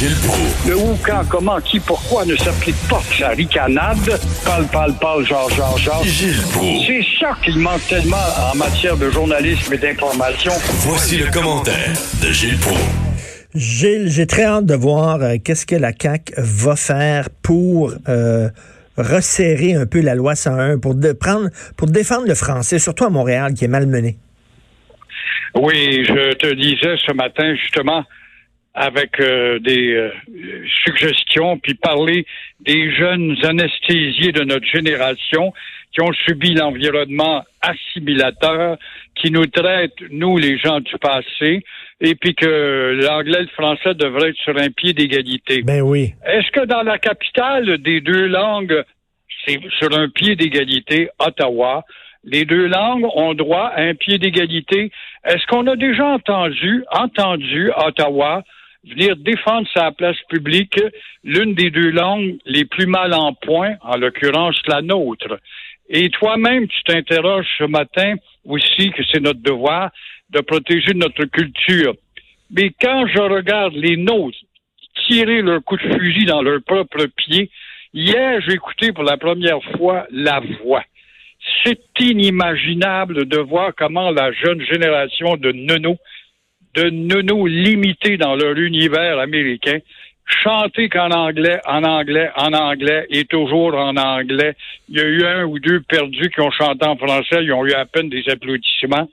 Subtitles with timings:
[0.00, 0.66] Gilles Proulx.
[0.66, 3.98] Le où, quand, comment, qui, pourquoi ne s'applique pas sa ricanade?
[4.46, 6.02] Parle, parle, parle, genre, genre, genre.
[6.02, 6.86] Gilles Proulx.
[6.86, 8.16] C'est ça qu'il manque tellement
[8.50, 10.52] en matière de journalisme et d'information.
[10.86, 12.80] Voici le commentaire de Gilles Proulx.
[13.54, 18.48] Gilles, j'ai très hâte de voir euh, qu'est-ce que la CAQ va faire pour euh,
[18.96, 23.10] resserrer un peu la loi 101, pour, de, prendre, pour défendre le français, surtout à
[23.10, 24.16] Montréal, qui est malmené.
[25.54, 28.06] Oui, je te disais ce matin, justement,
[28.74, 30.10] avec euh, des euh,
[30.84, 32.24] suggestions, puis parler
[32.60, 35.52] des jeunes anesthésiés de notre génération
[35.92, 38.78] qui ont subi l'environnement assimilateur,
[39.16, 41.64] qui nous traitent, nous, les gens du passé,
[42.00, 45.62] et puis que l'anglais et le français devraient être sur un pied d'égalité.
[45.62, 46.14] Ben oui.
[46.24, 48.84] Est-ce que dans la capitale des deux langues,
[49.44, 51.84] c'est sur un pied d'égalité, Ottawa,
[52.22, 54.92] les deux langues ont droit à un pied d'égalité?
[55.24, 58.44] Est-ce qu'on a déjà entendu, entendu Ottawa
[58.84, 60.80] venir défendre sa place publique
[61.24, 65.38] l'une des deux langues les plus mal en point, en l'occurrence la nôtre?
[65.88, 68.14] Et toi-même, tu t'interroges ce matin
[68.44, 69.90] aussi que c'est notre devoir
[70.30, 71.94] de protéger notre culture.
[72.50, 74.38] Mais quand je regarde les nôtres
[75.06, 77.50] tirer leur coup de fusil dans leur propre pied,
[77.92, 80.84] hier, j'ai écouté pour la première fois La Voix.
[81.64, 85.98] C'est inimaginable de voir comment la jeune génération de nonos,
[86.74, 89.78] de nonos limités dans leur univers américain,
[90.24, 94.54] chanter qu'en anglais, en anglais, en anglais et toujours en anglais.
[94.88, 97.66] Il y a eu un ou deux perdus qui ont chanté en français, ils ont
[97.66, 99.08] eu à peine des applaudissements.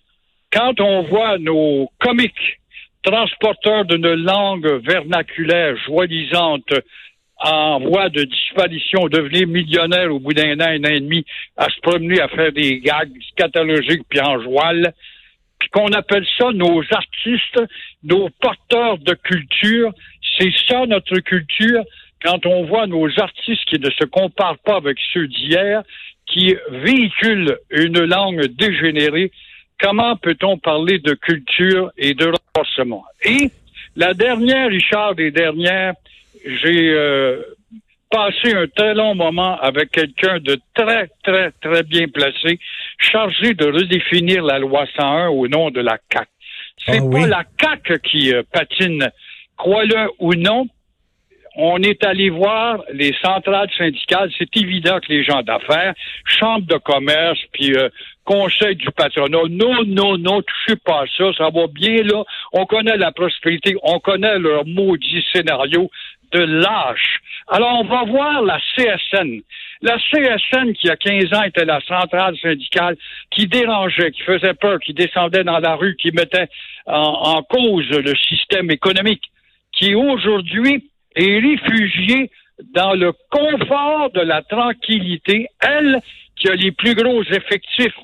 [0.51, 2.59] Quand on voit nos comiques
[3.03, 6.73] transporteurs d'une langue vernaculaire joyisante
[7.39, 11.25] en voie de disparition, devenir millionnaire au bout d'un an, un an et demi,
[11.55, 14.93] à se promener à faire des gags scatologiques puis en joual,
[15.59, 17.61] puis qu'on appelle ça nos artistes,
[18.03, 19.91] nos porteurs de culture.
[20.37, 21.83] C'est ça notre culture.
[22.23, 25.83] Quand on voit nos artistes qui ne se comparent pas avec ceux d'hier,
[26.25, 29.31] qui véhiculent une langue dégénérée,
[29.79, 33.05] comment peut-on parler de culture et de renforcement?
[33.23, 33.51] Et
[33.95, 35.93] la dernière, Richard, des dernières,
[36.45, 37.41] j'ai euh,
[38.09, 42.59] passé un très long moment avec quelqu'un de très, très, très bien placé,
[42.99, 46.27] chargé de redéfinir la loi 101 au nom de la CAC.
[46.85, 47.27] C'est Ah pas oui.
[47.29, 49.09] la CAC qui euh, patine,
[49.57, 50.67] crois-le ou non.
[51.59, 54.29] On est allé voir les centrales syndicales.
[54.37, 57.89] C'est évident que les gens d'affaires, chambres de commerce, puis euh,
[58.25, 62.23] conseil du patronat, non, non, non, touchez pas à ça, ça va bien là.
[62.53, 65.89] On connaît la prospérité, on connaît leur maudit scénario
[66.31, 67.19] de lâche.
[67.47, 69.41] Alors, on va voir la CSN.
[69.81, 72.97] La CSN, qui, il y a 15 ans, était la centrale syndicale,
[73.31, 76.47] qui dérangeait, qui faisait peur, qui descendait dans la rue, qui mettait
[76.87, 79.23] en, en cause le système économique,
[79.71, 82.31] qui aujourd'hui est réfugiée
[82.73, 86.01] dans le confort de la tranquillité, elle
[86.35, 87.95] qui a les plus gros effectifs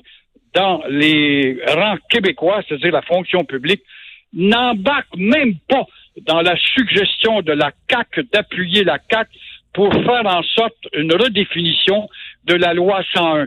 [0.54, 3.82] dans les rangs québécois, c'est-à-dire la fonction publique,
[4.32, 5.86] n'embarque même pas
[6.22, 9.28] dans la suggestion de la CAC d'appuyer la CAC
[9.72, 12.08] pour faire en sorte une redéfinition
[12.44, 13.46] de la loi 101.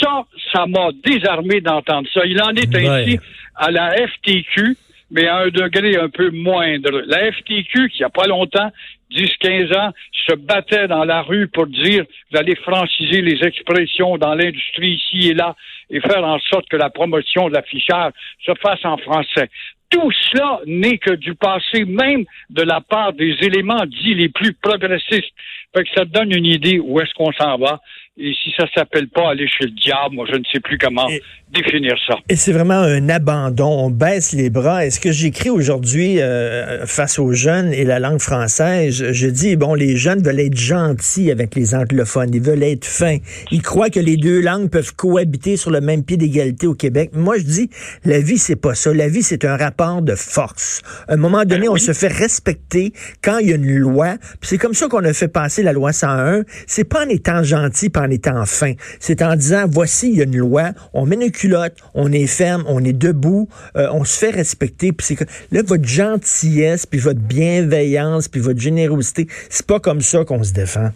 [0.00, 2.22] Ça, ça m'a désarmé d'entendre ça.
[2.24, 3.20] Il en est ainsi Ouais.
[3.56, 4.76] à la FTQ,
[5.10, 7.02] mais à un degré un peu moindre.
[7.06, 8.70] La FTQ, qui il y a pas longtemps,
[9.10, 9.92] 10-15 ans,
[10.26, 15.28] se battait dans la rue pour dire vous allez franciser les expressions dans l'industrie ici
[15.30, 15.54] et là
[15.90, 18.12] et faire en sorte que la promotion de l'affichage
[18.44, 19.48] se fasse en français.
[19.90, 24.52] Tout cela n'est que du passé, même de la part des éléments dits les plus
[24.52, 25.32] progressistes.
[25.74, 27.80] Fait que ça donne une idée où est-ce qu'on s'en va.
[28.20, 31.08] Et si ça s'appelle pas aller chez le diable, moi je ne sais plus comment
[31.08, 31.22] Et-
[31.52, 32.16] définir ça.
[32.28, 33.68] Et c'est vraiment un abandon.
[33.86, 34.84] On baisse les bras.
[34.84, 39.28] Et ce que j'écris aujourd'hui euh, face aux jeunes et la langue française, je, je
[39.28, 42.34] dis, bon, les jeunes veulent être gentils avec les anglophones.
[42.34, 43.16] Ils veulent être fins.
[43.50, 47.10] Ils croient que les deux langues peuvent cohabiter sur le même pied d'égalité au Québec.
[47.14, 47.70] Moi, je dis,
[48.04, 48.92] la vie, c'est pas ça.
[48.92, 50.82] La vie, c'est un rapport de force.
[51.08, 52.92] À un moment donné, on se fait respecter
[53.22, 54.16] quand il y a une loi.
[54.42, 56.42] C'est comme ça qu'on a fait passer la loi 101.
[56.66, 58.72] C'est pas en étant gentil, puis en étant fin.
[59.00, 62.26] C'est en disant, voici, il y a une loi, on met une culotte, on est
[62.26, 64.92] ferme, on est debout, euh, on se fait respecter.
[64.92, 70.00] Puis c'est que là, votre gentillesse, puis votre bienveillance, puis votre générosité, c'est pas comme
[70.00, 70.90] ça qu'on se défend.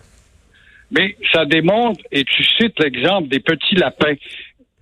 [0.90, 4.14] Mais ça démontre, et tu cites l'exemple des petits lapins.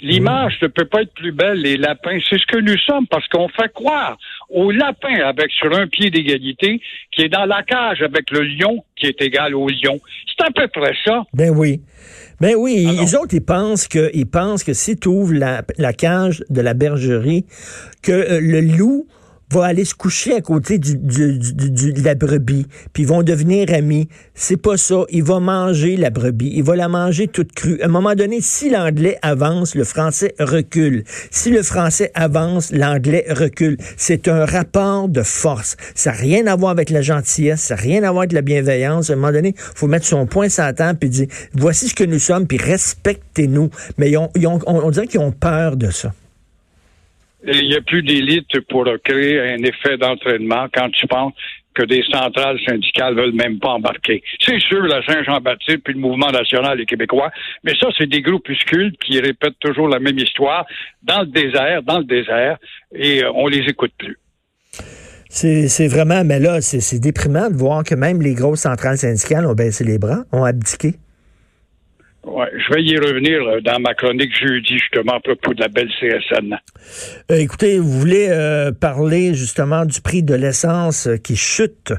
[0.00, 2.18] L'image ne peut pas être plus belle, les lapins.
[2.28, 4.16] C'est ce que nous sommes parce qu'on fait croire
[4.50, 6.80] au lapin avec sur un pied d'égalité
[7.12, 9.98] qui est dans la cage avec le lion qui est égal au lion.
[10.26, 11.22] C'est à peu près ça.
[11.32, 11.80] Ben oui.
[12.40, 15.92] Ben oui, les autres, ils pensent que, ils pensent que si tu ouvres la, la
[15.92, 17.44] cage de la bergerie,
[18.02, 19.06] que euh, le loup
[19.50, 23.22] va aller se coucher à côté du, du, du, de la brebis, puis ils vont
[23.22, 24.08] devenir amis.
[24.34, 25.04] C'est pas ça.
[25.10, 26.52] Il va manger la brebis.
[26.54, 27.80] Il va la manger toute crue.
[27.82, 31.04] À un moment donné, si l'anglais avance, le français recule.
[31.30, 33.76] Si le français avance, l'anglais recule.
[33.96, 35.76] C'est un rapport de force.
[35.94, 38.42] Ça n'a rien à voir avec la gentillesse, ça n'a rien à voir avec la
[38.42, 39.10] bienveillance.
[39.10, 41.94] À un moment donné, faut mettre son point sur la table puis dire, voici ce
[41.94, 43.70] que nous sommes, puis respectez-nous.
[43.98, 46.12] Mais ils ont, ils ont, on dirait qu'ils ont peur de ça.
[47.46, 51.32] Il n'y a plus d'élite pour créer un effet d'entraînement quand tu penses
[51.74, 54.22] que des centrales syndicales veulent même pas embarquer.
[54.44, 57.30] C'est sûr, la Saint-Jean-Baptiste puis le mouvement national et québécois,
[57.64, 60.66] mais ça, c'est des groupuscules qui répètent toujours la même histoire
[61.02, 62.58] dans le désert, dans le désert,
[62.92, 64.18] et euh, on les écoute plus.
[65.28, 69.54] C'est vraiment, mais là, c'est déprimant de voir que même les grosses centrales syndicales ont
[69.54, 70.94] baissé les bras, ont abdiqué.
[72.30, 75.66] Ouais, je vais y revenir euh, dans ma chronique jeudi, justement, à propos de la
[75.66, 76.56] belle CSN.
[77.28, 81.92] Euh, écoutez, vous voulez euh, parler justement du prix de l'essence qui chute?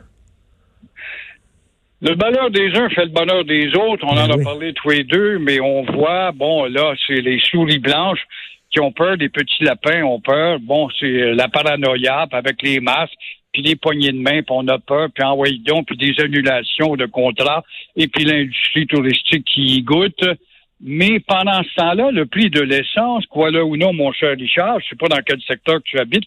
[2.01, 4.05] Le bonheur des uns fait le bonheur des autres.
[4.07, 7.39] On ben en a parlé tous les deux, mais on voit, bon, là, c'est les
[7.51, 8.23] souris blanches
[8.71, 10.59] qui ont peur, les petits lapins ont peur.
[10.61, 13.11] Bon, c'est la paranoïa avec les masques
[13.51, 16.95] puis des poignées de main, puis on a peur, puis envoyez donc, puis des annulations
[16.95, 17.63] de contrats,
[17.95, 20.23] et puis l'industrie touristique qui y goûte.
[20.79, 24.79] Mais pendant ce temps-là, le prix de l'essence, quoi là ou non, mon cher Richard,
[24.79, 26.25] je sais pas dans quel secteur tu habites,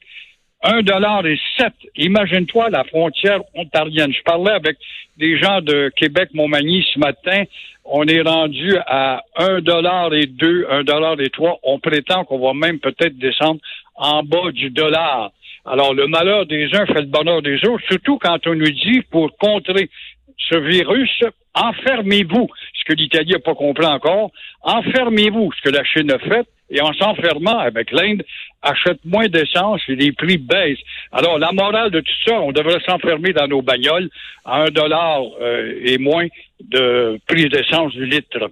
[0.62, 1.74] un dollar et sept.
[1.96, 4.12] Imagine-toi la frontière ontarienne.
[4.12, 4.78] Je parlais avec
[5.18, 7.44] des gens de Québec-Montmagny ce matin.
[7.84, 11.58] On est rendu à un dollar et deux, un dollar et trois.
[11.62, 13.60] On prétend qu'on va même peut-être descendre
[13.94, 15.32] en bas du dollar.
[15.66, 19.00] Alors, le malheur des uns fait le bonheur des autres, surtout quand on nous dit,
[19.10, 19.88] pour contrer
[20.36, 21.10] ce virus,
[21.54, 24.30] enfermez-vous, ce que l'Italie n'a pas compris encore,
[24.62, 28.22] enfermez-vous, ce que la Chine a fait, et en s'enfermant avec l'Inde,
[28.62, 30.78] achète moins d'essence et les prix baissent.
[31.12, 34.10] Alors, la morale de tout ça, on devrait s'enfermer dans nos bagnoles
[34.44, 36.26] à un dollar euh, et moins
[36.60, 38.50] de prix d'essence du litre.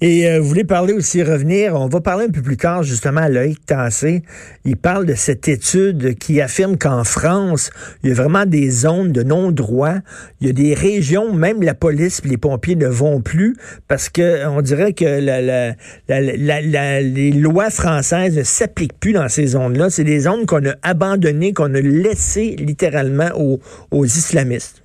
[0.00, 3.22] Et euh, vous voulez parler aussi, revenir, on va parler un peu plus tard justement
[3.22, 4.22] à Loïc Tassé.
[4.64, 7.70] Il parle de cette étude qui affirme qu'en France,
[8.02, 9.94] il y a vraiment des zones de non-droit.
[10.40, 13.56] Il y a des régions, même la police et les pompiers ne vont plus
[13.88, 15.74] parce que on dirait que
[16.08, 19.90] les lois françaises ne s'appliquent plus dans ces zones-là.
[19.90, 23.58] C'est des zones qu'on a abandonnées, qu'on a laissées littéralement aux,
[23.90, 24.82] aux islamistes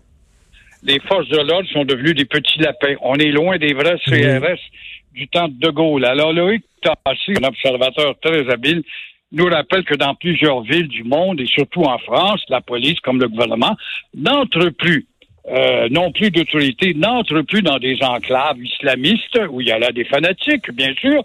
[0.83, 2.95] les forces de l'ordre sont devenues des petits lapins.
[3.01, 4.59] On est loin des vrais CRS
[5.13, 6.05] du temps de De Gaulle.
[6.05, 8.83] Alors, Loïc Tassi, un observateur très habile,
[9.31, 13.19] nous rappelle que dans plusieurs villes du monde, et surtout en France, la police, comme
[13.19, 13.75] le gouvernement,
[14.15, 15.07] n'entre plus,
[15.47, 19.91] euh, non plus d'autorité, n'entre plus dans des enclaves islamistes, où il y a là
[19.91, 21.23] des fanatiques, bien sûr,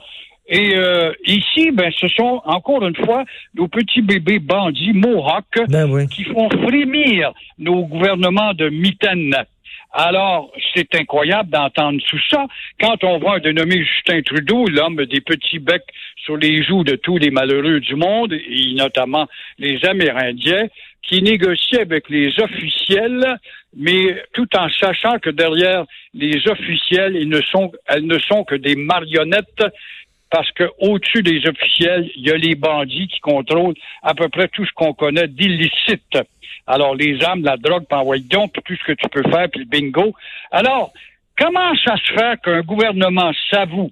[0.48, 6.08] et euh, ici, ben, ce sont encore une fois nos petits bébés bandits Mohawks ben
[6.08, 9.34] qui font frémir nos gouvernements de mitaine.
[9.92, 12.46] Alors, c'est incroyable d'entendre tout ça.
[12.80, 15.82] Quand on voit un dénommé Justin Trudeau, l'homme des petits becs
[16.16, 19.26] sur les joues de tous les malheureux du monde, et notamment
[19.58, 20.68] les Amérindiens,
[21.02, 23.38] qui négocie avec les officiels,
[23.76, 29.64] mais tout en sachant que derrière les officiels, elles ne sont que des marionnettes
[30.30, 34.48] parce que au-dessus des officiels, il y a les bandits qui contrôlent à peu près
[34.48, 36.18] tout ce qu'on connaît d'illicite.
[36.66, 39.66] Alors, les armes, la drogue, puis donc, tout ce que tu peux faire, puis le
[39.66, 40.14] bingo.
[40.50, 40.92] Alors,
[41.38, 43.90] comment ça se fait qu'un gouvernement s'avoue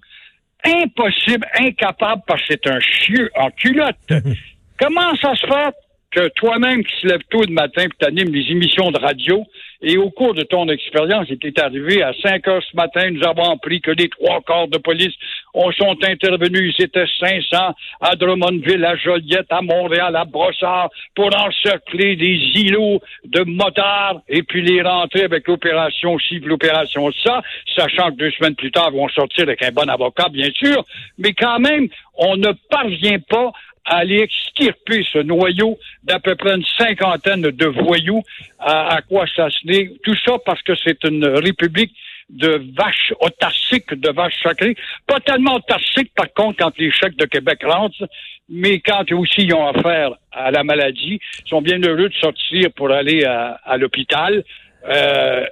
[0.64, 3.96] impossible, incapable, parce que c'est un chieux en culotte?
[4.78, 5.74] comment ça se fait
[6.16, 9.44] que toi-même qui se lève tôt le matin puis t'animes les émissions de radio,
[9.82, 13.22] et au cours de ton expérience, il est arrivé à 5 heures ce matin, nous
[13.22, 15.12] avons appris que les trois corps de police
[15.52, 16.74] ont, sont intervenus.
[16.78, 23.02] Ils étaient 500 à Drummondville, à Joliette, à Montréal, à Brossard, pour encercler des îlots
[23.26, 27.42] de motards et puis les rentrer avec l'opération ci, l'opération ça,
[27.76, 30.82] sachant que deux semaines plus tard, ils vont sortir avec un bon avocat, bien sûr.
[31.18, 33.52] Mais quand même, on ne parvient pas
[33.86, 38.22] à aller extirper ce noyau d'à peu près une cinquantaine de voyous.
[38.58, 41.92] À, quoi ça se Tout ça parce que c'est une république
[42.28, 44.76] de vaches autarciques, de vaches sacrées.
[45.06, 48.08] Pas tellement autarciques, par contre, quand les chèques de Québec rentrent,
[48.48, 52.90] mais quand aussi ont affaire à la maladie, ils sont bien heureux de sortir pour
[52.90, 54.42] aller à, à l'hôpital.
[54.88, 55.46] Euh,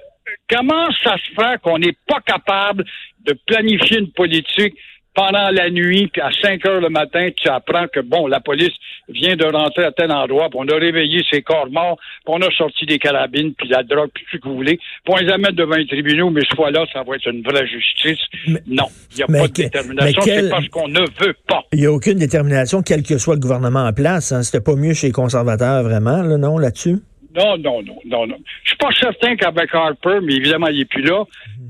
[0.49, 2.83] comment ça se fait qu'on n'est pas capable
[3.23, 4.75] de planifier une politique
[5.15, 8.73] pendant la nuit, puis à 5 heures le matin, tu apprends que, bon, la police
[9.07, 12.41] vient de rentrer à tel endroit, puis on a réveillé ses corps morts, puis on
[12.41, 15.15] a sorti des carabines, puis la drogue, puis tout ce que vous voulez, puis on
[15.15, 18.19] les amène devant les tribunaux, mais ce fois-là, ça va être une vraie justice.
[18.67, 21.63] non, il n'y a pas de détermination, c'est parce qu'on ne veut pas.
[21.71, 24.31] Il n'y a aucune détermination, quel que soit le gouvernement en place.
[24.31, 24.43] Hein.
[24.43, 26.97] C'était pas mieux chez les conservateurs, vraiment, là, non, là-dessus?
[27.35, 28.37] Non, non, non, non, non.
[28.63, 31.23] Je suis pas certain qu'avec Harper, mais évidemment, il est plus là.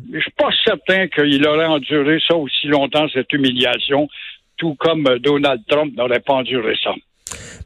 [0.09, 4.07] Mais je suis pas certain qu'il aurait enduré ça aussi longtemps, cette humiliation,
[4.57, 6.91] tout comme Donald Trump n'aurait pas enduré ça.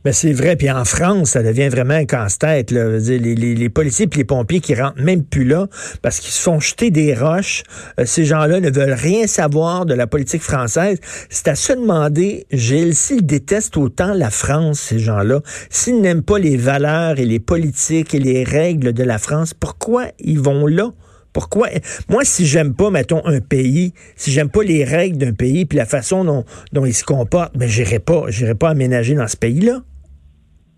[0.05, 0.55] Ben c'est vrai.
[0.55, 2.71] Puis en France, ça devient vraiment un casse-tête.
[2.71, 5.67] Les, les, les, policiers et les pompiers qui rentrent même plus là
[6.01, 7.63] parce qu'ils se font jeter des roches.
[7.99, 10.99] Euh, ces gens-là ne veulent rien savoir de la politique française.
[11.29, 16.39] C'est à se demander, Gilles, s'ils détestent autant la France, ces gens-là, s'ils n'aiment pas
[16.39, 20.91] les valeurs et les politiques et les règles de la France, pourquoi ils vont là?
[21.33, 21.67] Pourquoi?
[22.09, 25.77] Moi, si j'aime pas, mettons, un pays, si j'aime pas les règles d'un pays puis
[25.77, 26.43] la façon dont,
[26.73, 29.79] dont il se comporte, ben, j'irai pas, aménager dans ce pays-là.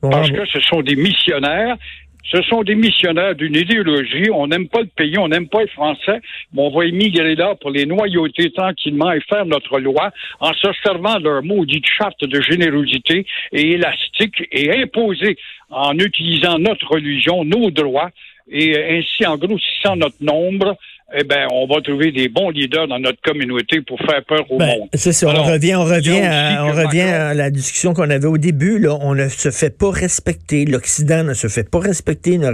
[0.02, 1.78] Parce que ce sont des missionnaires.
[2.24, 4.30] Ce sont des missionnaires d'une idéologie.
[4.34, 6.22] On n'aime pas le pays, on n'aime pas les Français,
[6.54, 10.68] mais on va émigrer là pour les noyauter tranquillement et faire notre loi en se
[10.82, 15.38] servant de leur maudite charte de générosité et élastique et imposer
[15.70, 18.12] en utilisant notre religion, nos droits,
[18.50, 20.78] et ainsi, en grossissant notre nombre,
[21.14, 24.58] eh ben, on va trouver des bons leaders dans notre communauté pour faire peur au
[24.58, 24.90] ben, monde.
[24.94, 25.28] C'est ça.
[25.28, 28.80] on revient, on revient, à, on revient à la discussion qu'on avait au début.
[28.80, 30.66] Là, on ne se fait pas respecter.
[30.66, 32.52] L'Occident ne se fait pas respecter, ne,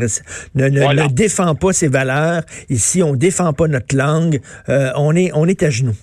[0.56, 2.42] ne, ne, défend pas ses valeurs.
[2.70, 4.40] Ici, on défend pas notre langue.
[4.70, 5.98] Euh, on est, on est à genoux.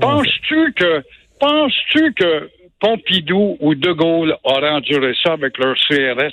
[0.00, 1.02] Penses-tu que,
[1.40, 2.50] penses-tu que
[2.80, 6.32] Pompidou ou De Gaulle auraient enduré ça avec leur CRS?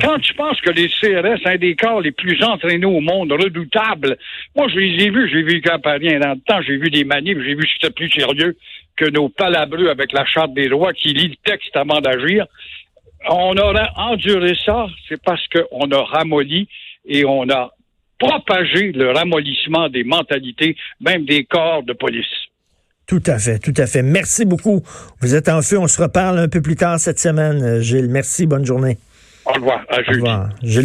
[0.00, 4.18] Quand tu penses que les CRS, un des corps les plus entraînés au monde, redoutables,
[4.54, 7.04] moi, je les ai vus, j'ai vu quand Paris, dans le temps, j'ai vu des
[7.04, 8.56] manifs, j'ai vu que c'était plus sérieux
[8.96, 12.46] que nos palabreux avec la Charte des droits qui lit le texte avant d'agir.
[13.28, 16.68] On aurait enduré ça, c'est parce qu'on a ramolli
[17.06, 17.72] et on a
[18.18, 22.26] propagé le ramollissement des mentalités, même des corps de police.
[23.06, 24.02] Tout à fait, tout à fait.
[24.02, 24.82] Merci beaucoup.
[25.20, 25.78] Vous êtes en feu.
[25.78, 28.08] On se reparle un peu plus tard cette semaine, Gilles.
[28.08, 28.46] Merci.
[28.46, 28.98] Bonne journée.
[29.46, 29.84] Au revoir.
[29.88, 30.20] À jeudi.
[30.20, 30.48] Au revoir.